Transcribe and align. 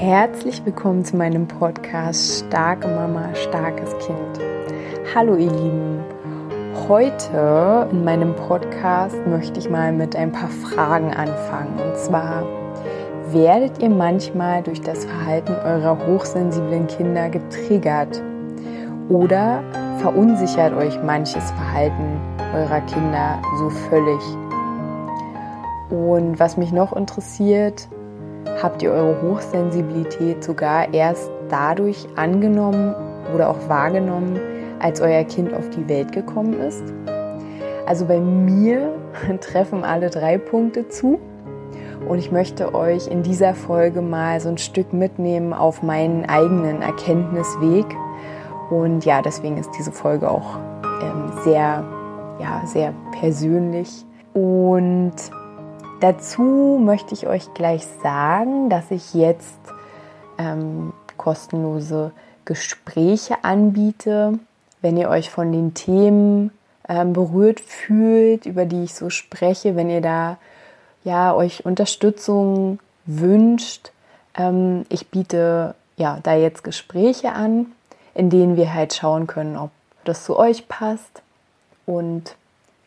Herzlich 0.00 0.64
willkommen 0.64 1.04
zu 1.04 1.14
meinem 1.14 1.46
Podcast 1.46 2.46
Starke 2.46 2.88
Mama, 2.88 3.34
starkes 3.34 3.90
Kind. 3.98 4.40
Hallo 5.14 5.36
ihr 5.36 5.50
Lieben. 5.50 6.02
Heute 6.88 7.86
in 7.92 8.02
meinem 8.02 8.34
Podcast 8.34 9.18
möchte 9.26 9.60
ich 9.60 9.68
mal 9.68 9.92
mit 9.92 10.16
ein 10.16 10.32
paar 10.32 10.48
Fragen 10.48 11.12
anfangen. 11.12 11.78
Und 11.78 11.98
zwar, 11.98 12.44
werdet 13.30 13.82
ihr 13.82 13.90
manchmal 13.90 14.62
durch 14.62 14.80
das 14.80 15.04
Verhalten 15.04 15.52
eurer 15.52 15.98
hochsensiblen 16.06 16.86
Kinder 16.86 17.28
getriggert? 17.28 18.22
Oder 19.10 19.62
verunsichert 19.98 20.72
euch 20.72 20.98
manches 21.02 21.50
Verhalten 21.50 22.18
eurer 22.54 22.80
Kinder 22.86 23.42
so 23.58 23.68
völlig? 23.68 24.22
Und 25.90 26.40
was 26.40 26.56
mich 26.56 26.72
noch 26.72 26.96
interessiert, 26.96 27.86
habt 28.62 28.82
ihr 28.82 28.92
eure 28.92 29.20
Hochsensibilität 29.22 30.44
sogar 30.44 30.92
erst 30.92 31.30
dadurch 31.48 32.06
angenommen 32.16 32.94
oder 33.34 33.48
auch 33.48 33.68
wahrgenommen, 33.68 34.38
als 34.80 35.00
euer 35.00 35.24
Kind 35.24 35.52
auf 35.54 35.68
die 35.70 35.88
Welt 35.88 36.12
gekommen 36.12 36.60
ist? 36.60 36.82
Also 37.86 38.06
bei 38.06 38.20
mir 38.20 38.94
treffen 39.40 39.84
alle 39.84 40.10
drei 40.10 40.38
Punkte 40.38 40.88
zu. 40.88 41.18
Und 42.08 42.18
ich 42.18 42.32
möchte 42.32 42.74
euch 42.74 43.08
in 43.08 43.22
dieser 43.22 43.54
Folge 43.54 44.00
mal 44.00 44.40
so 44.40 44.48
ein 44.48 44.58
Stück 44.58 44.92
mitnehmen 44.92 45.52
auf 45.52 45.82
meinen 45.82 46.24
eigenen 46.24 46.82
Erkenntnisweg. 46.82 47.84
Und 48.70 49.04
ja, 49.04 49.20
deswegen 49.20 49.58
ist 49.58 49.70
diese 49.78 49.92
Folge 49.92 50.30
auch 50.30 50.56
ähm, 51.02 51.32
sehr, 51.44 51.84
ja, 52.38 52.62
sehr 52.64 52.94
persönlich. 53.20 54.06
Und 54.32 55.12
Dazu 56.00 56.80
möchte 56.82 57.12
ich 57.12 57.26
euch 57.26 57.52
gleich 57.52 57.86
sagen, 58.02 58.70
dass 58.70 58.90
ich 58.90 59.12
jetzt 59.12 59.58
ähm, 60.38 60.94
kostenlose 61.18 62.12
Gespräche 62.46 63.44
anbiete. 63.44 64.38
Wenn 64.80 64.96
ihr 64.96 65.10
euch 65.10 65.28
von 65.28 65.52
den 65.52 65.74
Themen 65.74 66.52
ähm, 66.88 67.12
berührt 67.12 67.60
fühlt, 67.60 68.46
über 68.46 68.64
die 68.64 68.84
ich 68.84 68.94
so 68.94 69.10
spreche, 69.10 69.76
wenn 69.76 69.90
ihr 69.90 70.00
da 70.00 70.38
ja 71.04 71.34
euch 71.34 71.66
Unterstützung 71.66 72.78
wünscht, 73.04 73.92
ähm, 74.38 74.86
ich 74.88 75.08
biete 75.08 75.74
ja 75.98 76.18
da 76.22 76.34
jetzt 76.34 76.64
Gespräche 76.64 77.32
an, 77.32 77.66
in 78.14 78.30
denen 78.30 78.56
wir 78.56 78.72
halt 78.72 78.94
schauen 78.94 79.26
können, 79.26 79.58
ob 79.58 79.70
das 80.04 80.24
zu 80.24 80.38
euch 80.38 80.66
passt. 80.66 81.20
Und 81.84 82.36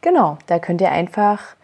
genau, 0.02 0.40
da 0.48 0.58
könnt 0.58 0.82
ihr 0.82 0.92
einfach 0.92 1.56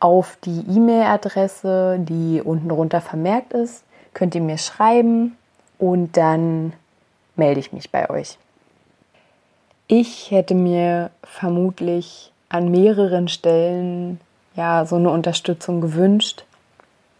auf 0.00 0.38
die 0.44 0.64
E-Mail-Adresse, 0.68 1.98
die 2.00 2.42
unten 2.42 2.68
drunter 2.68 3.00
vermerkt 3.00 3.52
ist, 3.52 3.84
könnt 4.14 4.34
ihr 4.34 4.40
mir 4.40 4.58
schreiben 4.58 5.36
und 5.78 6.16
dann 6.16 6.72
melde 7.36 7.60
ich 7.60 7.72
mich 7.72 7.90
bei 7.90 8.08
euch. 8.10 8.38
Ich 9.88 10.30
hätte 10.30 10.54
mir 10.54 11.10
vermutlich 11.22 12.32
an 12.48 12.70
mehreren 12.70 13.28
Stellen 13.28 14.20
ja 14.54 14.84
so 14.86 14.96
eine 14.96 15.10
Unterstützung 15.10 15.80
gewünscht. 15.80 16.44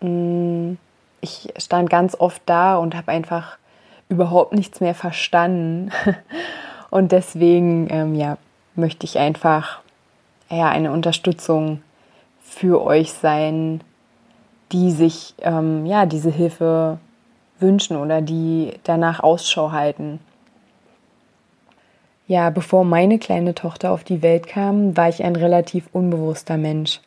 Mm, 0.00 0.74
ich 1.20 1.52
stand 1.58 1.90
ganz 1.90 2.14
oft 2.18 2.42
da 2.46 2.76
und 2.76 2.94
habe 2.94 3.12
einfach 3.12 3.58
überhaupt 4.08 4.52
nichts 4.52 4.80
mehr 4.80 4.94
verstanden. 4.94 5.90
Und 6.90 7.12
deswegen 7.12 7.88
ähm, 7.90 8.14
ja, 8.14 8.38
möchte 8.74 9.04
ich 9.04 9.18
einfach 9.18 9.80
ja, 10.48 10.68
eine 10.68 10.92
Unterstützung 10.92 11.82
für 12.48 12.82
euch 12.82 13.12
sein, 13.12 13.80
die 14.72 14.90
sich 14.90 15.34
ähm, 15.40 15.84
ja 15.86 16.06
diese 16.06 16.30
Hilfe 16.30 16.98
wünschen 17.58 17.96
oder 17.96 18.22
die 18.22 18.72
danach 18.84 19.20
Ausschau 19.20 19.72
halten. 19.72 20.20
Ja, 22.26 22.50
bevor 22.50 22.84
meine 22.84 23.18
kleine 23.18 23.54
Tochter 23.54 23.92
auf 23.92 24.02
die 24.02 24.22
Welt 24.22 24.48
kam, 24.48 24.96
war 24.96 25.08
ich 25.08 25.22
ein 25.22 25.36
relativ 25.36 25.88
unbewusster 25.92 26.56
Mensch. 26.56 27.00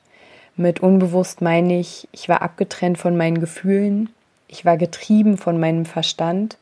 Mit 0.56 0.82
unbewusst 0.82 1.42
meine 1.42 1.80
ich, 1.80 2.08
ich 2.12 2.30
war 2.30 2.42
abgetrennt 2.42 2.98
von 2.98 3.18
meinen 3.18 3.40
Gefühlen, 3.40 4.10
ich 4.48 4.66
war 4.66 4.78
getrieben 4.78 5.38
von 5.38 5.60
meinem 5.60 5.86
Verstand 5.86 6.58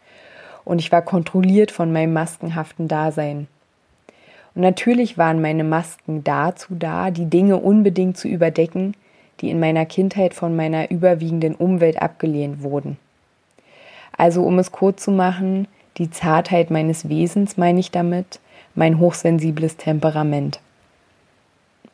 und 0.65 0.79
ich 0.79 0.91
war 0.91 1.01
kontrolliert 1.01 1.71
von 1.71 1.91
meinem 1.91 2.13
maskenhaften 2.13 2.87
Dasein. 2.87 3.47
Und 4.57 4.63
natürlich 4.63 5.19
waren 5.19 5.39
meine 5.39 5.63
Masken 5.63 6.23
dazu 6.23 6.73
da, 6.73 7.11
die 7.11 7.27
Dinge 7.27 7.57
unbedingt 7.57 8.17
zu 8.17 8.27
überdecken, 8.27 8.95
die 9.39 9.51
in 9.51 9.59
meiner 9.59 9.85
Kindheit 9.85 10.33
von 10.33 10.55
meiner 10.55 10.89
überwiegenden 10.89 11.53
Umwelt 11.53 12.01
abgelehnt 12.01 12.63
wurden. 12.63 12.97
Also 14.17 14.41
um 14.41 14.57
es 14.57 14.71
kurz 14.71 15.03
zu 15.03 15.11
machen, 15.11 15.67
die 15.99 16.09
Zartheit 16.09 16.71
meines 16.71 17.07
Wesens 17.07 17.57
meine 17.57 17.79
ich 17.79 17.91
damit, 17.91 18.39
mein 18.73 18.97
hochsensibles 18.97 19.77
Temperament. 19.77 20.59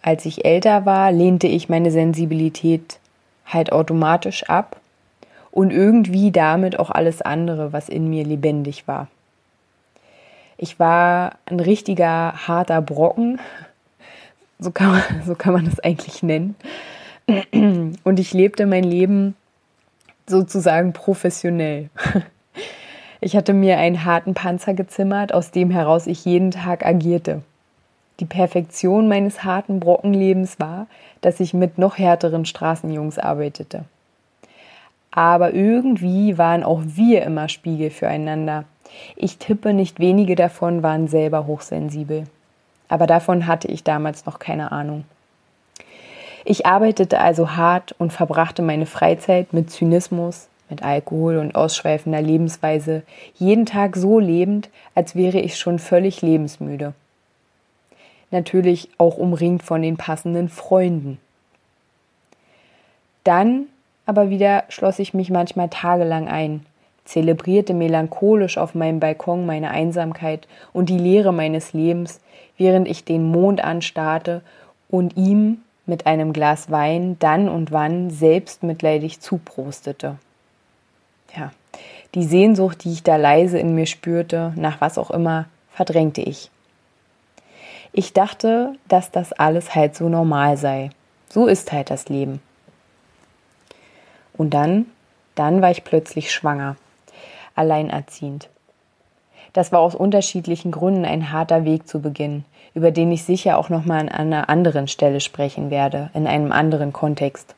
Als 0.02 0.26
ich 0.26 0.46
älter 0.46 0.86
war, 0.86 1.12
lehnte 1.12 1.48
ich 1.48 1.68
meine 1.68 1.92
Sensibilität 1.92 2.98
halt 3.46 3.74
automatisch 3.74 4.50
ab 4.50 4.80
und 5.52 5.74
irgendwie 5.74 6.32
damit 6.32 6.80
auch 6.80 6.92
alles 6.92 7.22
andere, 7.22 7.74
was 7.74 7.90
in 7.90 8.10
mir 8.10 8.24
lebendig 8.24 8.88
war. 8.88 9.10
Ich 10.64 10.80
war 10.80 11.40
ein 11.46 11.60
richtiger 11.60 12.48
harter 12.48 12.82
Brocken, 12.82 13.42
so 14.60 14.72
kann 14.72 14.92
man, 14.92 15.02
so 15.26 15.36
kann 15.36 15.52
man 15.52 15.66
das 15.66 15.82
eigentlich 15.82 16.24
nennen. 16.24 16.56
Und 17.52 18.18
ich 18.18 18.34
lebte 18.34 18.66
mein 18.66 18.86
Leben 18.86 19.36
sozusagen 20.26 20.94
professionell. 20.94 21.90
Ich 23.26 23.38
hatte 23.38 23.54
mir 23.54 23.78
einen 23.78 24.04
harten 24.04 24.34
Panzer 24.34 24.74
gezimmert, 24.74 25.34
aus 25.34 25.52
dem 25.52 25.72
heraus 25.72 26.08
ich 26.08 26.26
jeden 26.26 26.52
Tag 26.52 26.86
agierte. 26.86 27.42
Die 28.20 28.26
Perfektion 28.26 29.08
meines 29.08 29.46
harten 29.46 29.80
Brockenlebens 29.80 30.60
war, 30.60 30.88
dass 31.22 31.40
ich 31.40 31.54
mit 31.54 31.78
noch 31.78 31.98
härteren 31.98 32.44
Straßenjungs 32.44 33.20
arbeitete. 33.20 33.86
Aber 35.12 35.54
irgendwie 35.54 36.38
waren 36.38 36.66
auch 36.66 36.82
wir 36.84 37.24
immer 37.24 37.48
Spiegel 37.48 37.92
füreinander. 37.92 38.66
Ich 39.16 39.38
tippe, 39.38 39.74
nicht 39.74 40.00
wenige 40.00 40.36
davon 40.36 40.84
waren 40.84 41.08
selber 41.08 41.46
hochsensibel. 41.48 42.26
Aber 42.88 43.08
davon 43.08 43.48
hatte 43.48 43.68
ich 43.68 43.84
damals 43.84 44.26
noch 44.26 44.40
keine 44.40 44.72
Ahnung. 44.72 45.06
Ich 46.46 46.66
arbeitete 46.66 47.20
also 47.20 47.52
hart 47.52 47.96
und 47.98 48.12
verbrachte 48.12 48.62
meine 48.62 48.86
Freizeit 48.86 49.54
mit 49.54 49.72
Zynismus, 49.72 50.48
mit 50.70 50.84
Alkohol 50.84 51.38
und 51.38 51.56
ausschweifender 51.56 52.22
Lebensweise, 52.22 53.04
jeden 53.36 53.66
Tag 53.66 53.96
so 53.96 54.20
lebend, 54.20 54.70
als 54.96 55.16
wäre 55.16 55.40
ich 55.40 55.58
schon 55.58 55.80
völlig 55.80 56.22
lebensmüde. 56.22 56.94
Natürlich 58.32 58.90
auch 58.98 59.18
umringt 59.18 59.64
von 59.64 59.82
den 59.82 59.96
passenden 59.96 60.50
Freunden. 60.50 61.20
Dann 63.24 63.68
aber 64.06 64.30
wieder 64.30 64.66
schloss 64.70 65.00
ich 65.00 65.14
mich 65.14 65.30
manchmal 65.30 65.70
tagelang 65.70 66.28
ein, 66.28 66.66
zelebrierte 67.06 67.74
melancholisch 67.74 68.58
auf 68.58 68.76
meinem 68.76 69.00
Balkon 69.00 69.46
meine 69.46 69.72
Einsamkeit 69.72 70.48
und 70.72 70.90
die 70.90 70.98
Leere 70.98 71.34
meines 71.34 71.74
Lebens, 71.74 72.22
während 72.58 72.88
ich 72.88 73.04
den 73.04 73.30
Mond 73.30 73.64
anstarrte 73.64 74.42
und 74.90 75.18
ihm 75.18 75.62
mit 75.86 76.08
einem 76.08 76.32
Glas 76.32 76.72
Wein 76.72 77.18
dann 77.20 77.50
und 77.50 77.72
wann 77.72 78.10
selbstmitleidig 78.10 79.20
zuprostete. 79.20 80.18
Ja, 81.36 81.52
die 82.16 82.24
Sehnsucht, 82.24 82.84
die 82.84 82.94
ich 82.94 83.04
da 83.04 83.18
leise 83.18 83.60
in 83.60 83.76
mir 83.76 83.86
spürte, 83.86 84.54
nach 84.56 84.80
was 84.80 84.98
auch 84.98 85.12
immer, 85.12 85.46
verdrängte 85.72 86.22
ich. 86.22 86.52
Ich 87.92 88.14
dachte, 88.14 88.76
dass 88.88 89.12
das 89.12 89.34
alles 89.34 89.76
halt 89.76 89.96
so 89.96 90.10
normal 90.10 90.58
sei. 90.58 90.92
So 91.30 91.48
ist 91.48 91.72
halt 91.72 91.90
das 91.90 92.10
Leben. 92.10 92.42
Und 94.36 94.54
dann, 94.54 94.86
dann 95.36 95.62
war 95.62 95.72
ich 95.72 95.84
plötzlich 95.84 96.32
schwanger 96.32 96.76
alleinerziehend. 97.56 98.50
Das 99.54 99.72
war 99.72 99.80
aus 99.80 99.94
unterschiedlichen 99.94 100.72
Gründen 100.72 101.06
ein 101.06 101.32
harter 101.32 101.64
Weg 101.64 101.88
zu 101.88 102.02
Beginn, 102.02 102.44
über 102.74 102.92
den 102.92 103.12
ich 103.12 103.24
sicher 103.24 103.58
auch 103.58 103.70
noch 103.70 103.86
mal 103.86 104.00
an 104.00 104.10
einer 104.10 104.50
anderen 104.50 104.88
Stelle 104.88 105.20
sprechen 105.20 105.70
werde, 105.70 106.10
in 106.14 106.26
einem 106.26 106.52
anderen 106.52 106.92
Kontext. 106.92 107.56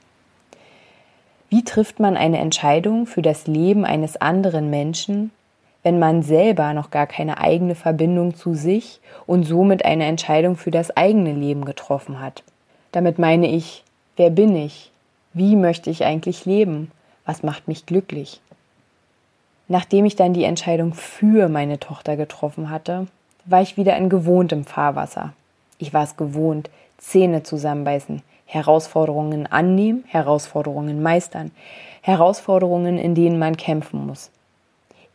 Wie 1.49 1.63
trifft 1.63 1.99
man 1.99 2.17
eine 2.17 2.39
Entscheidung 2.39 3.05
für 3.05 3.21
das 3.21 3.47
Leben 3.47 3.85
eines 3.85 4.17
anderen 4.17 4.69
Menschen, 4.69 5.31
wenn 5.83 5.99
man 5.99 6.23
selber 6.23 6.73
noch 6.73 6.89
gar 6.89 7.07
keine 7.07 7.37
eigene 7.37 7.75
Verbindung 7.75 8.35
zu 8.35 8.55
sich 8.55 8.99
und 9.25 9.43
somit 9.43 9.85
eine 9.85 10.05
Entscheidung 10.05 10.57
für 10.57 10.71
das 10.71 10.95
eigene 10.97 11.31
Leben 11.31 11.63
getroffen 11.63 12.19
hat? 12.19 12.43
Damit 12.91 13.19
meine 13.19 13.47
ich, 13.47 13.83
wer 14.17 14.31
bin 14.31 14.55
ich? 14.55 14.91
Wie 15.33 15.55
möchte 15.55 15.89
ich 15.89 16.03
eigentlich 16.03 16.45
leben? 16.45 16.91
Was 17.25 17.43
macht 17.43 17.67
mich 17.67 17.85
glücklich? 17.85 18.41
Nachdem 19.67 20.05
ich 20.05 20.15
dann 20.15 20.33
die 20.33 20.43
Entscheidung 20.43 20.93
für 20.93 21.49
meine 21.49 21.79
Tochter 21.79 22.17
getroffen 22.17 22.69
hatte, 22.69 23.07
war 23.45 23.61
ich 23.61 23.77
wieder 23.77 23.97
in 23.97 24.09
gewohntem 24.09 24.63
Fahrwasser. 24.63 25.33
Ich 25.77 25.93
war 25.93 26.03
es 26.03 26.17
gewohnt, 26.17 26.69
Zähne 26.97 27.43
zusammenbeißen, 27.43 28.21
Herausforderungen 28.45 29.47
annehmen, 29.47 30.03
Herausforderungen 30.07 31.01
meistern, 31.01 31.51
Herausforderungen, 32.01 32.97
in 32.97 33.15
denen 33.15 33.39
man 33.39 33.57
kämpfen 33.57 34.05
muss. 34.05 34.29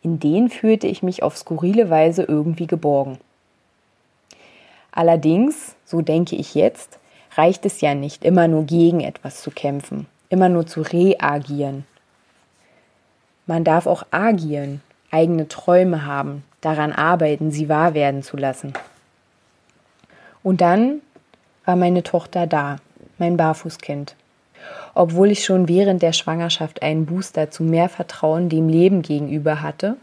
In 0.02 0.18
denen 0.18 0.50
fühlte 0.50 0.86
ich 0.86 1.02
mich 1.02 1.22
auf 1.22 1.36
skurrile 1.36 1.90
Weise 1.90 2.22
irgendwie 2.24 2.66
geborgen. 2.66 3.18
Allerdings, 4.92 5.76
so 5.84 6.00
denke 6.00 6.34
ich 6.36 6.54
jetzt, 6.54 6.98
reicht 7.36 7.64
es 7.66 7.80
ja 7.80 7.94
nicht, 7.94 8.24
immer 8.24 8.48
nur 8.48 8.64
gegen 8.64 9.00
etwas 9.00 9.42
zu 9.42 9.50
kämpfen, 9.50 10.06
immer 10.28 10.48
nur 10.48 10.66
zu 10.66 10.82
reagieren. 10.82 11.84
Man 13.50 13.64
darf 13.64 13.88
auch 13.88 14.06
agieren, 14.12 14.80
eigene 15.10 15.48
Träume 15.48 16.06
haben, 16.06 16.44
daran 16.60 16.92
arbeiten, 16.92 17.50
sie 17.50 17.68
wahr 17.68 17.94
werden 17.94 18.22
zu 18.22 18.36
lassen. 18.36 18.74
Und 20.44 20.60
dann 20.60 21.00
war 21.64 21.74
meine 21.74 22.04
Tochter 22.04 22.46
da, 22.46 22.76
mein 23.18 23.36
Barfußkind. 23.36 24.14
Obwohl 24.94 25.32
ich 25.32 25.44
schon 25.44 25.66
während 25.66 26.00
der 26.00 26.12
Schwangerschaft 26.12 26.84
einen 26.84 27.06
Booster 27.06 27.50
zu 27.50 27.64
mehr 27.64 27.88
Vertrauen 27.88 28.48
dem 28.48 28.68
Leben 28.68 29.02
gegenüber 29.02 29.62
hatte, 29.62 29.96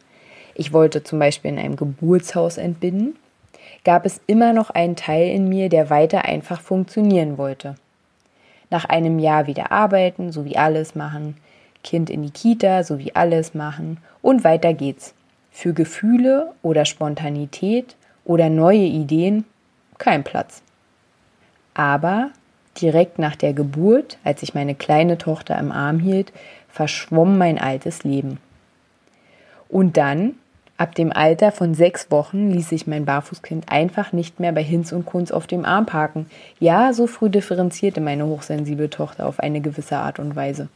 ich 0.53 0.73
wollte 0.73 1.05
zum 1.05 1.19
Beispiel 1.19 1.51
in 1.51 1.57
einem 1.57 1.77
Geburtshaus 1.77 2.57
entbinden, 2.57 3.15
gab 3.85 4.05
es 4.05 4.19
immer 4.27 4.51
noch 4.51 4.71
einen 4.71 4.97
Teil 4.97 5.29
in 5.29 5.47
mir, 5.47 5.69
der 5.69 5.89
weiter 5.89 6.25
einfach 6.25 6.59
funktionieren 6.59 7.37
wollte. 7.37 7.75
Nach 8.69 8.83
einem 8.83 9.19
Jahr 9.19 9.47
wieder 9.47 9.71
arbeiten, 9.71 10.33
so 10.33 10.43
wie 10.43 10.57
alles 10.57 10.95
machen, 10.95 11.37
Kind 11.87 12.09
in 12.09 12.21
die 12.21 12.31
Kita, 12.31 12.83
so 12.83 12.99
wie 12.99 13.15
alles 13.15 13.53
machen 13.53 13.97
und 14.21 14.43
weiter 14.43 14.73
geht's. 14.73 15.13
Für 15.51 15.71
Gefühle 15.71 16.51
oder 16.61 16.83
Spontanität 16.83 17.95
oder 18.25 18.49
neue 18.49 18.83
Ideen 18.83 19.45
kein 19.97 20.25
Platz. 20.25 20.61
Aber 21.73 22.31
direkt 22.81 23.19
nach 23.19 23.37
der 23.37 23.53
Geburt, 23.53 24.17
als 24.25 24.43
ich 24.43 24.53
meine 24.53 24.75
kleine 24.75 25.17
Tochter 25.17 25.57
im 25.57 25.71
Arm 25.71 25.99
hielt, 25.99 26.33
verschwomm 26.67 27.37
mein 27.37 27.57
altes 27.57 28.03
Leben. 28.03 28.39
Und 29.69 29.95
dann, 29.95 30.33
ab 30.75 30.93
dem 30.93 31.13
Alter 31.13 31.53
von 31.53 31.73
sechs 31.73 32.11
Wochen, 32.11 32.51
ließ 32.51 32.73
ich 32.73 32.85
mein 32.85 33.05
Barfußkind 33.05 33.71
einfach 33.71 34.11
nicht 34.11 34.41
mehr 34.41 34.51
bei 34.51 34.63
Hinz 34.63 34.91
und 34.91 35.05
Kunz 35.05 35.31
auf 35.31 35.47
dem 35.47 35.63
Arm 35.63 35.85
parken. 35.85 36.25
Ja, 36.59 36.91
so 36.91 37.07
früh 37.07 37.29
differenzierte 37.29 38.01
meine 38.01 38.25
hochsensible 38.25 38.89
Tochter 38.89 39.25
auf 39.25 39.39
eine 39.39 39.61
gewisse 39.61 39.95
Art 39.95 40.19
und 40.19 40.35
Weise. 40.35 40.67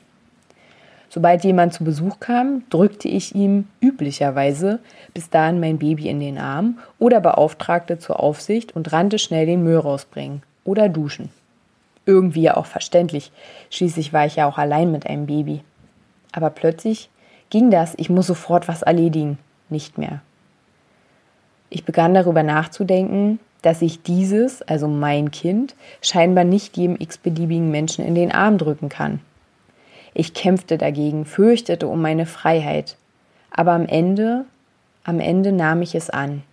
Sobald 1.14 1.44
jemand 1.44 1.74
zu 1.74 1.84
Besuch 1.84 2.22
kam, 2.22 2.64
drückte 2.70 3.10
ich 3.10 3.36
ihm 3.36 3.68
üblicherweise 3.82 4.80
bis 5.14 5.30
dahin 5.30 5.60
mein 5.60 5.78
Baby 5.78 6.08
in 6.08 6.22
den 6.22 6.38
Arm 6.38 6.80
oder 7.00 7.20
beauftragte 7.20 8.00
zur 8.00 8.22
Aufsicht 8.22 8.78
und 8.78 8.94
rannte 8.94 9.20
schnell 9.20 9.46
den 9.46 9.62
Müll 9.62 9.78
rausbringen 9.78 10.42
oder 10.64 10.88
duschen. 10.88 11.30
Irgendwie 12.06 12.44
ja 12.44 12.56
auch 12.56 12.66
verständlich, 12.66 13.34
schließlich 13.72 14.14
war 14.14 14.26
ich 14.26 14.38
ja 14.38 14.48
auch 14.48 14.58
allein 14.58 14.90
mit 14.94 15.06
einem 15.06 15.26
Baby. 15.26 15.60
Aber 16.32 16.50
plötzlich 16.50 17.10
ging 17.50 17.72
das, 17.72 17.94
ich 17.98 18.10
muss 18.10 18.28
sofort 18.28 18.70
was 18.70 18.82
erledigen, 18.82 19.38
nicht 19.68 19.98
mehr. 19.98 20.22
Ich 21.70 21.84
begann 21.84 22.14
darüber 22.14 22.42
nachzudenken, 22.42 23.42
dass 23.64 23.82
ich 23.82 24.02
dieses, 24.02 24.62
also 24.62 24.88
mein 24.88 25.30
Kind, 25.30 25.76
scheinbar 26.02 26.46
nicht 26.46 26.78
jedem 26.78 26.96
x-beliebigen 26.98 27.70
Menschen 27.70 28.06
in 28.06 28.16
den 28.16 28.32
Arm 28.32 28.58
drücken 28.58 28.88
kann. 28.88 29.20
Ich 30.14 30.34
kämpfte 30.34 30.78
dagegen, 30.78 31.26
fürchtete 31.26 31.88
um 31.88 32.02
meine 32.02 32.26
Freiheit. 32.26 32.98
Aber 33.50 33.72
am 33.74 33.86
Ende, 33.86 34.46
am 35.04 35.20
Ende 35.20 35.52
nahm 35.52 35.82
ich 35.82 35.96
es 35.96 36.10
an. 36.10 36.44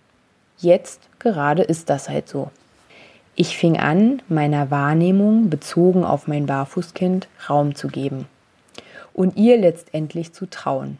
Jetzt 0.57 1.01
gerade 1.19 1.63
ist 1.63 1.89
das 1.89 2.09
halt 2.09 2.27
so. 2.27 2.51
Ich 3.35 3.57
fing 3.57 3.77
an, 3.77 4.21
meiner 4.27 4.69
Wahrnehmung 4.69 5.49
bezogen 5.49 6.03
auf 6.03 6.27
mein 6.27 6.45
Barfußkind 6.45 7.27
Raum 7.49 7.75
zu 7.75 7.87
geben 7.87 8.27
und 9.13 9.37
ihr 9.37 9.57
letztendlich 9.57 10.33
zu 10.33 10.45
trauen. 10.45 10.97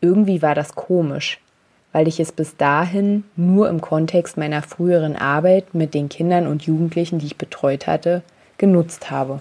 Irgendwie 0.00 0.42
war 0.42 0.54
das 0.54 0.74
komisch, 0.74 1.38
weil 1.92 2.08
ich 2.08 2.20
es 2.20 2.32
bis 2.32 2.56
dahin 2.56 3.24
nur 3.36 3.68
im 3.68 3.80
Kontext 3.80 4.36
meiner 4.36 4.62
früheren 4.62 5.16
Arbeit 5.16 5.74
mit 5.74 5.94
den 5.94 6.08
Kindern 6.08 6.46
und 6.46 6.62
Jugendlichen, 6.62 7.18
die 7.18 7.26
ich 7.26 7.36
betreut 7.36 7.86
hatte, 7.86 8.22
genutzt 8.58 9.10
habe. 9.10 9.40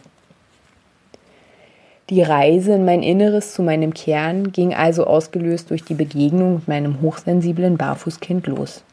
Die 2.09 2.23
Reise 2.23 2.73
in 2.73 2.85
mein 2.85 3.03
Inneres 3.03 3.53
zu 3.53 3.61
meinem 3.61 3.94
Kern 3.94 4.51
ging 4.51 4.73
also 4.73 5.06
ausgelöst 5.06 5.69
durch 5.69 5.83
die 5.83 5.94
Begegnung 5.94 6.56
mit 6.56 6.67
meinem 6.67 7.01
hochsensiblen 7.01 7.77
Barfußkind 7.77 8.47
los. 8.47 8.83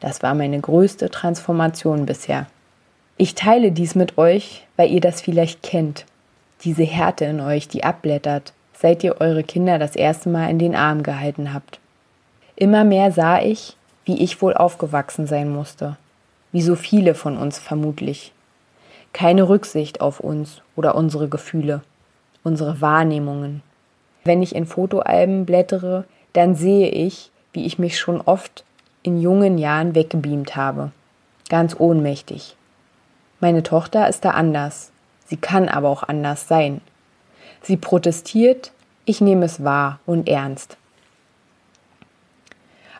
Das 0.00 0.22
war 0.22 0.34
meine 0.34 0.60
größte 0.60 1.08
Transformation 1.08 2.04
bisher. 2.04 2.46
Ich 3.16 3.34
teile 3.34 3.72
dies 3.72 3.94
mit 3.94 4.18
euch, 4.18 4.66
weil 4.76 4.90
ihr 4.90 5.00
das 5.00 5.22
vielleicht 5.22 5.62
kennt. 5.62 6.04
Diese 6.64 6.82
Härte 6.82 7.24
in 7.24 7.40
euch, 7.40 7.66
die 7.66 7.82
abblättert, 7.82 8.52
seit 8.74 9.02
ihr 9.02 9.22
eure 9.22 9.42
Kinder 9.42 9.78
das 9.78 9.96
erste 9.96 10.28
Mal 10.28 10.50
in 10.50 10.58
den 10.58 10.74
Arm 10.74 11.02
gehalten 11.02 11.54
habt. 11.54 11.80
Immer 12.56 12.84
mehr 12.84 13.10
sah 13.10 13.40
ich, 13.40 13.74
wie 14.04 14.22
ich 14.22 14.42
wohl 14.42 14.52
aufgewachsen 14.52 15.26
sein 15.26 15.50
musste, 15.50 15.96
wie 16.52 16.60
so 16.60 16.74
viele 16.74 17.14
von 17.14 17.38
uns 17.38 17.58
vermutlich. 17.58 18.32
Keine 19.14 19.48
Rücksicht 19.48 20.02
auf 20.02 20.20
uns 20.20 20.60
oder 20.76 20.94
unsere 20.94 21.28
Gefühle 21.28 21.80
unsere 22.44 22.80
Wahrnehmungen. 22.80 23.62
Wenn 24.22 24.42
ich 24.42 24.54
in 24.54 24.66
Fotoalben 24.66 25.44
blättere, 25.44 26.04
dann 26.32 26.54
sehe 26.54 26.88
ich, 26.88 27.30
wie 27.52 27.66
ich 27.66 27.78
mich 27.78 27.98
schon 27.98 28.20
oft 28.20 28.64
in 29.02 29.20
jungen 29.20 29.58
Jahren 29.58 29.94
weggebeamt 29.94 30.54
habe. 30.54 30.92
Ganz 31.48 31.74
ohnmächtig. 31.78 32.56
Meine 33.40 33.62
Tochter 33.62 34.08
ist 34.08 34.24
da 34.24 34.30
anders. 34.30 34.92
Sie 35.26 35.36
kann 35.36 35.68
aber 35.68 35.88
auch 35.88 36.02
anders 36.02 36.48
sein. 36.48 36.80
Sie 37.62 37.76
protestiert, 37.76 38.72
ich 39.04 39.20
nehme 39.20 39.44
es 39.44 39.64
wahr 39.64 39.98
und 40.06 40.28
ernst. 40.28 40.76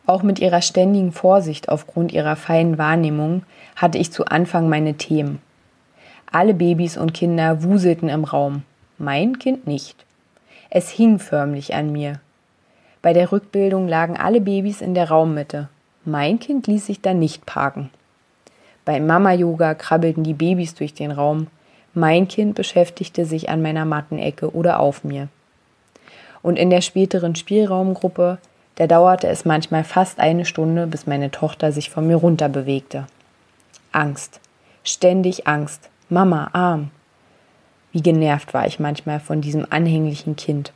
Auch 0.07 0.23
mit 0.23 0.39
ihrer 0.39 0.61
ständigen 0.61 1.13
Vorsicht 1.13 1.71
aufgrund 1.71 2.13
ihrer 2.13 2.37
feinen 2.37 2.77
Wahrnehmung 2.77 3.45
hatte 3.77 3.97
ich 3.97 4.13
zu 4.13 4.27
Anfang 4.27 4.69
meine 4.69 4.95
Themen. 4.95 5.41
Alle 6.31 6.53
Babys 6.53 6.99
und 6.99 7.15
Kinder 7.15 7.63
wuselten 7.63 8.11
im 8.11 8.25
Raum 8.25 8.63
mein 9.05 9.39
Kind 9.39 9.67
nicht. 9.67 10.05
Es 10.71 10.91
hing 10.91 11.19
förmlich 11.19 11.75
an 11.75 11.93
mir. 11.93 12.21
Bei 13.03 13.13
der 13.13 13.31
Rückbildung 13.31 13.87
lagen 13.87 14.17
alle 14.17 14.41
Babys 14.41 14.81
in 14.81 14.95
der 14.95 15.09
Raummitte. 15.09 15.69
Mein 16.05 16.39
Kind 16.39 16.67
ließ 16.67 16.87
sich 16.87 17.01
da 17.01 17.15
nicht 17.15 17.47
parken. 17.47 17.91
Beim 18.85 19.07
Mama-Yoga 19.07 19.75
krabbelten 19.75 20.25
die 20.25 20.35
Babys 20.35 20.75
durch 20.75 20.95
den 20.95 21.11
Raum. 21.11 21.47
Mein 21.95 22.29
Kind 22.29 22.55
beschäftigte 22.55 23.25
sich 23.25 23.49
an 23.49 23.63
meiner 23.63 23.85
Mattenecke 23.85 24.55
oder 24.55 24.81
auf 24.81 25.05
mir. 25.05 25.29
Und 26.43 26.59
in 26.59 26.71
der 26.71 26.81
späteren 26.81 27.37
Spielraumgruppe, 27.37 28.39
da 28.75 28.87
dauerte 28.87 29.29
es 29.29 29.45
manchmal 29.45 29.85
fast 29.85 30.19
eine 30.19 30.45
Stunde, 30.45 30.87
bis 30.87 31.07
meine 31.07 31.31
Tochter 31.31 31.73
sich 31.73 31.91
von 31.91 32.07
mir 32.07 32.17
runterbewegte. 32.17 33.07
Angst. 33.93 34.41
Ständig 34.83 35.47
Angst. 35.47 35.89
Mama, 36.09 36.51
Arm. 36.53 36.91
Wie 37.95 38.03
genervt 38.03 38.55
war 38.55 38.67
ich 38.67 38.81
manchmal 38.81 39.21
von 39.21 39.41
diesem 39.41 39.69
anhänglichen 39.71 40.35
Kind. 40.35 40.73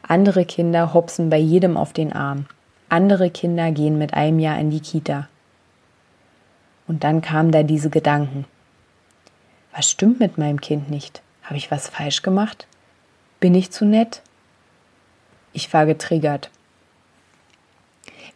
Andere 0.00 0.46
Kinder 0.46 0.94
hopsen 0.94 1.28
bei 1.28 1.36
jedem 1.36 1.76
auf 1.76 1.92
den 1.92 2.14
Arm. 2.14 2.46
Andere 2.88 3.28
Kinder 3.28 3.70
gehen 3.72 3.98
mit 3.98 4.14
einem 4.14 4.38
Jahr 4.38 4.58
in 4.58 4.70
die 4.70 4.80
Kita. 4.80 5.28
Und 6.88 7.04
dann 7.04 7.20
kamen 7.20 7.52
da 7.52 7.62
diese 7.62 7.90
Gedanken. 7.90 8.46
Was 9.76 9.90
stimmt 9.90 10.18
mit 10.18 10.38
meinem 10.38 10.62
Kind 10.62 10.88
nicht? 10.88 11.20
Habe 11.42 11.58
ich 11.58 11.70
was 11.70 11.88
falsch 11.88 12.22
gemacht? 12.22 12.66
Bin 13.38 13.54
ich 13.54 13.70
zu 13.70 13.84
nett? 13.84 14.22
Ich 15.52 15.74
war 15.74 15.84
getriggert. 15.84 16.48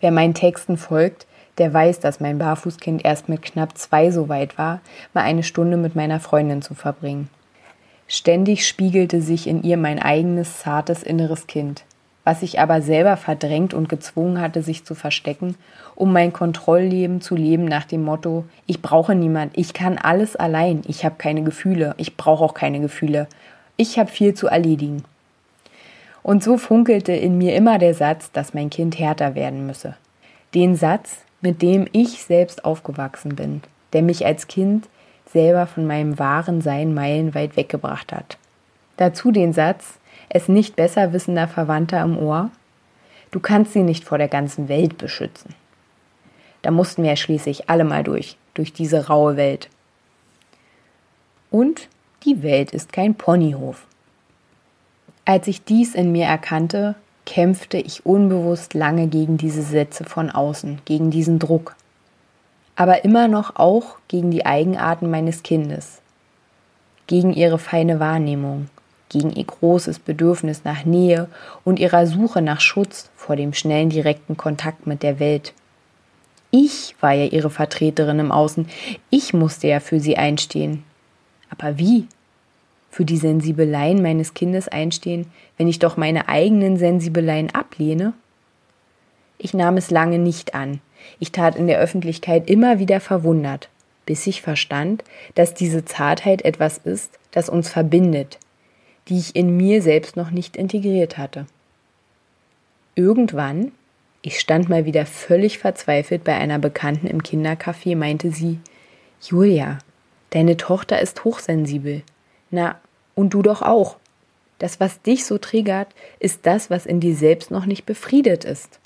Wer 0.00 0.10
meinen 0.10 0.34
Texten 0.34 0.76
folgt, 0.76 1.26
der 1.56 1.72
weiß, 1.72 2.00
dass 2.00 2.20
mein 2.20 2.36
Barfußkind 2.36 3.02
erst 3.02 3.30
mit 3.30 3.40
knapp 3.40 3.78
zwei 3.78 4.10
so 4.10 4.28
weit 4.28 4.58
war, 4.58 4.82
mal 5.14 5.22
eine 5.22 5.42
Stunde 5.42 5.78
mit 5.78 5.96
meiner 5.96 6.20
Freundin 6.20 6.60
zu 6.60 6.74
verbringen. 6.74 7.30
Ständig 8.10 8.66
spiegelte 8.66 9.20
sich 9.20 9.46
in 9.46 9.62
ihr 9.62 9.76
mein 9.76 9.98
eigenes 9.98 10.60
zartes 10.60 11.02
inneres 11.02 11.46
Kind, 11.46 11.84
was 12.24 12.42
ich 12.42 12.58
aber 12.58 12.80
selber 12.80 13.18
verdrängt 13.18 13.74
und 13.74 13.90
gezwungen 13.90 14.40
hatte, 14.40 14.62
sich 14.62 14.86
zu 14.86 14.94
verstecken, 14.94 15.56
um 15.94 16.10
mein 16.10 16.32
Kontrollleben 16.32 17.20
zu 17.20 17.36
leben 17.36 17.66
nach 17.66 17.84
dem 17.84 18.04
Motto, 18.04 18.46
ich 18.66 18.80
brauche 18.80 19.14
niemand, 19.14 19.52
ich 19.58 19.74
kann 19.74 19.98
alles 19.98 20.36
allein, 20.36 20.82
ich 20.86 21.04
habe 21.04 21.16
keine 21.18 21.42
Gefühle, 21.42 21.94
ich 21.98 22.16
brauche 22.16 22.42
auch 22.42 22.54
keine 22.54 22.80
Gefühle, 22.80 23.28
ich 23.76 23.98
habe 23.98 24.10
viel 24.10 24.32
zu 24.32 24.46
erledigen. 24.46 25.04
Und 26.22 26.42
so 26.42 26.56
funkelte 26.56 27.12
in 27.12 27.36
mir 27.36 27.54
immer 27.54 27.78
der 27.78 27.92
Satz, 27.92 28.32
dass 28.32 28.54
mein 28.54 28.70
Kind 28.70 28.98
härter 28.98 29.34
werden 29.34 29.66
müsse. 29.66 29.96
Den 30.54 30.76
Satz, 30.76 31.18
mit 31.42 31.60
dem 31.60 31.86
ich 31.92 32.24
selbst 32.24 32.64
aufgewachsen 32.64 33.36
bin, 33.36 33.60
der 33.92 34.02
mich 34.02 34.24
als 34.24 34.48
Kind 34.48 34.88
selber 35.32 35.66
von 35.66 35.86
meinem 35.86 36.18
wahren 36.18 36.60
Sein 36.60 36.94
meilenweit 36.94 37.56
weggebracht 37.56 38.12
hat. 38.12 38.38
Dazu 38.96 39.30
den 39.30 39.52
Satz, 39.52 39.98
es 40.28 40.48
nicht 40.48 40.76
besser 40.76 41.12
wissender 41.12 41.48
Verwandter 41.48 42.02
im 42.02 42.18
Ohr, 42.18 42.50
du 43.30 43.40
kannst 43.40 43.72
sie 43.72 43.82
nicht 43.82 44.04
vor 44.04 44.18
der 44.18 44.28
ganzen 44.28 44.68
Welt 44.68 44.98
beschützen. 44.98 45.54
Da 46.62 46.70
mussten 46.70 47.02
wir 47.02 47.10
ja 47.10 47.16
schließlich 47.16 47.70
alle 47.70 47.84
mal 47.84 48.02
durch, 48.02 48.36
durch 48.54 48.72
diese 48.72 49.06
raue 49.06 49.36
Welt. 49.36 49.68
Und 51.50 51.88
die 52.24 52.42
Welt 52.42 52.72
ist 52.72 52.92
kein 52.92 53.14
Ponyhof. 53.14 53.86
Als 55.24 55.46
ich 55.46 55.64
dies 55.64 55.94
in 55.94 56.10
mir 56.10 56.26
erkannte, 56.26 56.94
kämpfte 57.26 57.76
ich 57.76 58.06
unbewusst 58.06 58.74
lange 58.74 59.06
gegen 59.06 59.36
diese 59.36 59.62
Sätze 59.62 60.04
von 60.04 60.30
außen, 60.30 60.80
gegen 60.86 61.10
diesen 61.10 61.38
Druck. 61.38 61.76
Aber 62.78 63.04
immer 63.04 63.26
noch 63.26 63.56
auch 63.56 63.96
gegen 64.06 64.30
die 64.30 64.46
Eigenarten 64.46 65.10
meines 65.10 65.42
Kindes, 65.42 66.00
gegen 67.08 67.32
ihre 67.32 67.58
feine 67.58 67.98
Wahrnehmung, 67.98 68.68
gegen 69.08 69.32
ihr 69.32 69.44
großes 69.44 69.98
Bedürfnis 69.98 70.62
nach 70.62 70.84
Nähe 70.84 71.26
und 71.64 71.80
ihrer 71.80 72.06
Suche 72.06 72.40
nach 72.40 72.60
Schutz 72.60 73.10
vor 73.16 73.34
dem 73.34 73.52
schnellen 73.52 73.90
direkten 73.90 74.36
Kontakt 74.36 74.86
mit 74.86 75.02
der 75.02 75.18
Welt. 75.18 75.54
Ich 76.52 76.94
war 77.00 77.14
ja 77.14 77.24
ihre 77.24 77.50
Vertreterin 77.50 78.20
im 78.20 78.30
Außen, 78.30 78.68
ich 79.10 79.34
musste 79.34 79.66
ja 79.66 79.80
für 79.80 79.98
sie 79.98 80.16
einstehen. 80.16 80.84
Aber 81.50 81.78
wie? 81.78 82.06
für 82.90 83.04
die 83.04 83.16
Sensibeleien 83.16 84.02
meines 84.02 84.34
Kindes 84.34 84.68
einstehen, 84.68 85.26
wenn 85.56 85.68
ich 85.68 85.78
doch 85.78 85.96
meine 85.96 86.28
eigenen 86.28 86.76
Sensibeleien 86.78 87.54
ablehne? 87.54 88.14
Ich 89.36 89.52
nahm 89.52 89.76
es 89.76 89.90
lange 89.90 90.18
nicht 90.18 90.54
an. 90.54 90.80
Ich 91.18 91.32
tat 91.32 91.56
in 91.56 91.66
der 91.66 91.78
Öffentlichkeit 91.78 92.48
immer 92.48 92.78
wieder 92.78 93.00
verwundert, 93.00 93.68
bis 94.06 94.26
ich 94.26 94.42
verstand, 94.42 95.04
dass 95.34 95.54
diese 95.54 95.84
Zartheit 95.84 96.42
etwas 96.42 96.78
ist, 96.78 97.18
das 97.30 97.48
uns 97.48 97.68
verbindet, 97.68 98.38
die 99.08 99.18
ich 99.18 99.36
in 99.36 99.56
mir 99.56 99.82
selbst 99.82 100.16
noch 100.16 100.30
nicht 100.30 100.56
integriert 100.56 101.18
hatte. 101.18 101.46
Irgendwann, 102.94 103.72
ich 104.22 104.40
stand 104.40 104.68
mal 104.68 104.84
wieder 104.84 105.06
völlig 105.06 105.58
verzweifelt 105.58 106.24
bei 106.24 106.34
einer 106.34 106.58
Bekannten 106.58 107.06
im 107.06 107.22
Kindercafé, 107.22 107.96
meinte 107.96 108.32
sie, 108.32 108.58
Julia, 109.20 109.78
deine 110.30 110.56
Tochter 110.56 111.00
ist 111.00 111.24
hochsensibel. 111.24 112.02
Na, 112.50 112.80
und 113.14 113.34
du 113.34 113.42
doch 113.42 113.62
auch. 113.62 113.96
Das, 114.58 114.80
was 114.80 115.02
dich 115.02 115.24
so 115.24 115.38
triggert, 115.38 115.88
ist 116.18 116.46
das, 116.46 116.70
was 116.70 116.86
in 116.86 117.00
dir 117.00 117.14
selbst 117.14 117.50
noch 117.50 117.66
nicht 117.66 117.86
befriedet 117.86 118.44
ist. 118.44 118.80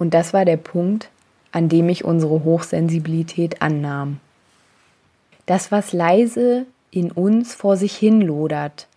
Und 0.00 0.14
das 0.14 0.32
war 0.32 0.46
der 0.46 0.56
Punkt, 0.56 1.10
an 1.52 1.68
dem 1.68 1.90
ich 1.90 2.06
unsere 2.06 2.42
Hochsensibilität 2.42 3.60
annahm. 3.60 4.18
Das, 5.44 5.70
was 5.70 5.92
leise 5.92 6.64
in 6.90 7.12
uns 7.12 7.54
vor 7.54 7.76
sich 7.76 7.96
hin 7.96 8.22
lodert, 8.22 8.88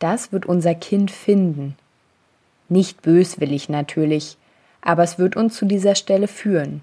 das 0.00 0.32
wird 0.32 0.44
unser 0.44 0.74
Kind 0.74 1.10
finden. 1.10 1.76
Nicht 2.68 3.00
böswillig 3.00 3.70
natürlich, 3.70 4.36
aber 4.82 5.02
es 5.02 5.18
wird 5.18 5.34
uns 5.34 5.56
zu 5.56 5.64
dieser 5.64 5.94
Stelle 5.94 6.28
führen. 6.28 6.82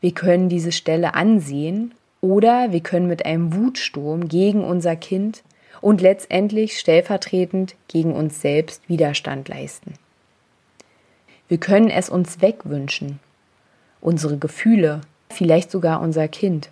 Wir 0.00 0.12
können 0.12 0.48
diese 0.48 0.72
Stelle 0.72 1.14
ansehen 1.14 1.94
oder 2.20 2.72
wir 2.72 2.80
können 2.80 3.06
mit 3.06 3.26
einem 3.26 3.54
Wutsturm 3.54 4.26
gegen 4.26 4.64
unser 4.64 4.96
Kind 4.96 5.44
und 5.80 6.00
letztendlich 6.00 6.80
stellvertretend 6.80 7.76
gegen 7.86 8.12
uns 8.12 8.40
selbst 8.40 8.88
Widerstand 8.88 9.46
leisten. 9.46 9.94
Wir 11.48 11.58
können 11.58 11.88
es 11.88 12.10
uns 12.10 12.42
wegwünschen, 12.42 13.20
unsere 14.02 14.36
Gefühle, 14.36 15.00
vielleicht 15.30 15.70
sogar 15.70 16.00
unser 16.02 16.28
Kind. 16.28 16.70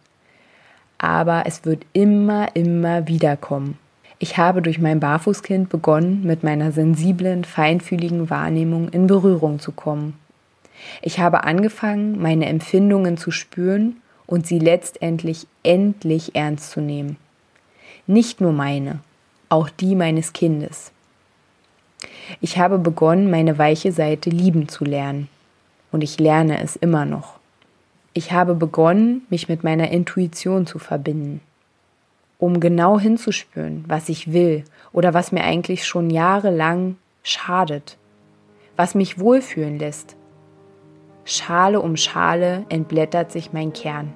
Aber 0.99 1.45
es 1.47 1.65
wird 1.65 1.85
immer, 1.95 2.55
immer 2.55 3.09
wieder 3.09 3.37
kommen. 3.37 3.79
Ich 4.19 4.37
habe 4.37 4.63
durch 4.63 4.79
mein 4.79 5.01
Barfußkind 5.01 5.69
begonnen, 5.69 6.25
mit 6.25 6.43
meiner 6.43 6.73
sensiblen, 6.73 7.45
feinfühligen 7.45 8.29
Wahrnehmung 8.29 8.89
in 8.91 9.07
Berührung 9.07 9.61
zu 9.61 9.73
kommen. 9.73 10.19
Ich 11.01 11.21
habe 11.21 11.45
angefangen, 11.45 12.21
meine 12.21 12.47
Empfindungen 12.47 13.17
zu 13.17 13.31
spüren 13.31 13.97
und 14.27 14.47
sie 14.47 14.59
letztendlich 14.59 15.47
endlich 15.63 16.35
ernst 16.35 16.71
zu 16.71 16.81
nehmen. 16.81 17.17
Nicht 18.07 18.41
nur 18.41 18.53
meine, 18.53 19.01
auch 19.49 19.71
die 19.71 19.95
meines 19.95 20.33
Kindes. 20.33 20.93
Ich 22.41 22.59
habe 22.59 22.79
begonnen, 22.79 23.31
meine 23.31 23.59
weiche 23.59 23.93
Seite 23.93 24.31
lieben 24.31 24.69
zu 24.69 24.85
lernen. 24.85 25.29
Und 25.93 26.03
ich 26.03 26.19
lerne 26.19 26.61
es 26.63 26.77
immer 26.77 27.05
noch. 27.05 27.39
Ich 28.13 28.33
habe 28.33 28.55
begonnen, 28.55 29.23
mich 29.31 29.49
mit 29.49 29.63
meiner 29.63 29.91
Intuition 29.91 30.67
zu 30.67 30.79
verbinden, 30.79 31.41
um 32.39 32.61
genau 32.61 32.99
hinzuspüren, 32.99 33.85
was 33.89 34.09
ich 34.09 34.33
will 34.33 34.65
oder 34.93 35.15
was 35.15 35.33
mir 35.33 35.45
eigentlich 35.45 35.87
schon 35.87 36.11
jahrelang 36.11 36.97
schadet, 37.23 37.99
was 38.77 38.95
mich 38.95 39.19
wohlfühlen 39.19 39.79
lässt, 39.79 40.17
Schale 41.29 41.81
um 41.81 41.97
Schale 41.97 42.65
entblättert 42.69 43.33
sich 43.33 43.53
mein 43.53 43.73
Kern. 43.73 44.13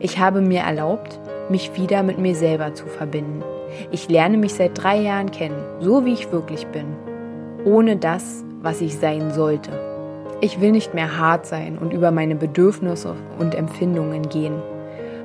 Ich 0.00 0.18
habe 0.18 0.40
mir 0.40 0.62
erlaubt, 0.62 1.20
mich 1.50 1.76
wieder 1.76 2.02
mit 2.02 2.18
mir 2.18 2.34
selber 2.34 2.74
zu 2.74 2.86
verbinden. 2.86 3.42
Ich 3.90 4.08
lerne 4.08 4.36
mich 4.36 4.54
seit 4.54 4.82
drei 4.82 4.98
Jahren 5.00 5.30
kennen, 5.30 5.62
so 5.80 6.04
wie 6.04 6.12
ich 6.12 6.32
wirklich 6.32 6.66
bin, 6.68 6.86
ohne 7.64 7.96
das, 7.96 8.44
was 8.62 8.80
ich 8.80 8.96
sein 8.96 9.30
sollte. 9.30 9.70
Ich 10.40 10.60
will 10.60 10.72
nicht 10.72 10.94
mehr 10.94 11.18
hart 11.18 11.46
sein 11.46 11.78
und 11.78 11.92
über 11.92 12.10
meine 12.10 12.36
Bedürfnisse 12.36 13.14
und 13.38 13.54
Empfindungen 13.54 14.28
gehen. 14.28 14.54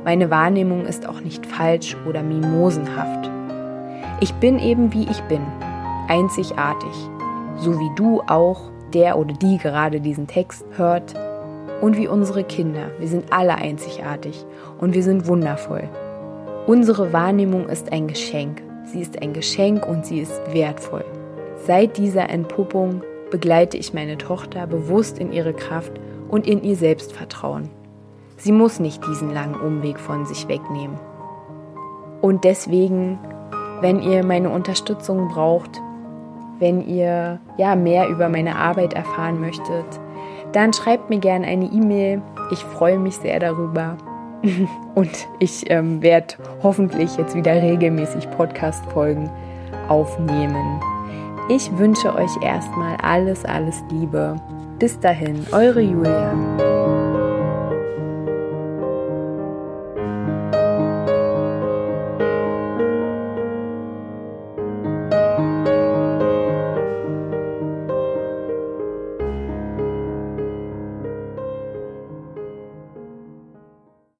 Meine 0.03 0.29
Wahrnehmung 0.31 0.85
ist 0.85 1.07
auch 1.07 1.21
nicht 1.21 1.45
falsch 1.45 1.95
oder 2.07 2.23
mimosenhaft. 2.23 3.29
Ich 4.19 4.33
bin 4.35 4.59
eben 4.59 4.93
wie 4.93 5.03
ich 5.03 5.21
bin, 5.23 5.41
einzigartig, 6.07 6.95
so 7.57 7.79
wie 7.79 7.89
du 7.95 8.21
auch 8.27 8.71
der 8.93 9.17
oder 9.17 9.33
die 9.33 9.57
gerade 9.57 10.01
diesen 10.01 10.27
Text 10.27 10.65
hört 10.77 11.13
und 11.81 11.97
wie 11.97 12.07
unsere 12.07 12.43
Kinder. 12.43 12.91
Wir 12.99 13.07
sind 13.07 13.31
alle 13.31 13.55
einzigartig 13.55 14.45
und 14.79 14.93
wir 14.93 15.03
sind 15.03 15.27
wundervoll. 15.27 15.89
Unsere 16.65 17.11
Wahrnehmung 17.11 17.67
ist 17.67 17.91
ein 17.91 18.07
Geschenk. 18.07 18.61
Sie 18.85 19.01
ist 19.01 19.21
ein 19.21 19.33
Geschenk 19.33 19.85
und 19.85 20.05
sie 20.05 20.21
ist 20.21 20.41
wertvoll. 20.53 21.03
Seit 21.57 21.97
dieser 21.97 22.29
Entpuppung 22.29 23.01
begleite 23.31 23.75
ich 23.75 23.93
meine 23.93 24.17
Tochter 24.17 24.65
bewusst 24.65 25.19
in 25.19 25.33
ihre 25.33 25.53
Kraft 25.53 25.91
und 26.29 26.47
in 26.47 26.63
ihr 26.63 26.77
Selbstvertrauen. 26.77 27.69
Sie 28.37 28.53
muss 28.53 28.79
nicht 28.79 29.05
diesen 29.05 29.33
langen 29.33 29.59
Umweg 29.59 29.99
von 29.99 30.25
sich 30.25 30.47
wegnehmen. 30.47 30.97
Und 32.21 32.45
deswegen, 32.45 33.19
wenn 33.81 34.01
ihr 34.01 34.23
meine 34.23 34.49
Unterstützung 34.49 35.27
braucht, 35.27 35.81
wenn 36.59 36.81
ihr 36.87 37.41
ja 37.57 37.75
mehr 37.75 38.07
über 38.07 38.29
meine 38.29 38.55
Arbeit 38.55 38.93
erfahren 38.93 39.41
möchtet, 39.41 39.85
dann 40.53 40.71
schreibt 40.71 41.09
mir 41.09 41.19
gerne 41.19 41.45
eine 41.45 41.65
E-Mail. 41.65 42.21
Ich 42.51 42.59
freue 42.59 42.99
mich 42.99 43.17
sehr 43.17 43.39
darüber. 43.41 43.97
Und 44.95 45.27
ich 45.39 45.69
ähm, 45.69 46.01
werde 46.01 46.35
hoffentlich 46.61 47.17
jetzt 47.17 47.35
wieder 47.35 47.61
regelmäßig 47.61 48.29
Podcast-Folgen 48.31 49.29
aufnehmen. 49.87 50.81
Ich 51.49 51.75
wünsche 51.77 52.13
euch 52.15 52.31
erstmal 52.41 52.95
alles, 52.97 53.43
alles 53.45 53.83
Liebe. 53.89 54.35
Bis 54.79 54.99
dahin, 54.99 55.45
eure 55.51 55.81
Julia. 55.81 56.82